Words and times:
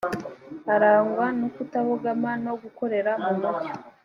arangwa 0.73 1.25
n’ukutabogama 1.39 2.31
no 2.45 2.53
gukorera 2.61 3.11
mu 3.23 3.33
mucyo 3.41 3.71